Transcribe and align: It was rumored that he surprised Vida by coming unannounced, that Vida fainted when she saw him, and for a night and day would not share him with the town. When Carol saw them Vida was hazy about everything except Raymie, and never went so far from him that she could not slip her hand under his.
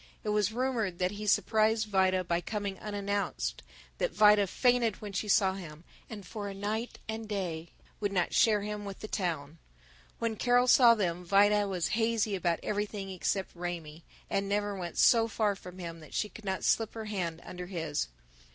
It 0.23 0.29
was 0.29 0.51
rumored 0.51 0.97
that 0.97 1.11
he 1.11 1.27
surprised 1.27 1.85
Vida 1.87 2.23
by 2.23 2.41
coming 2.41 2.79
unannounced, 2.79 3.61
that 3.99 4.09
Vida 4.11 4.47
fainted 4.47 4.99
when 4.99 5.13
she 5.13 5.27
saw 5.27 5.53
him, 5.53 5.83
and 6.09 6.25
for 6.25 6.47
a 6.49 6.55
night 6.55 6.97
and 7.07 7.29
day 7.29 7.69
would 7.99 8.11
not 8.11 8.33
share 8.33 8.61
him 8.63 8.83
with 8.83 9.01
the 9.01 9.07
town. 9.07 9.59
When 10.17 10.37
Carol 10.37 10.67
saw 10.67 10.95
them 10.95 11.23
Vida 11.23 11.67
was 11.67 11.89
hazy 11.89 12.33
about 12.35 12.57
everything 12.63 13.11
except 13.11 13.55
Raymie, 13.55 14.03
and 14.27 14.49
never 14.49 14.75
went 14.75 14.97
so 14.97 15.27
far 15.27 15.55
from 15.55 15.77
him 15.77 15.99
that 15.99 16.15
she 16.15 16.29
could 16.29 16.45
not 16.45 16.63
slip 16.63 16.95
her 16.95 17.05
hand 17.05 17.39
under 17.45 17.67
his. 17.67 18.07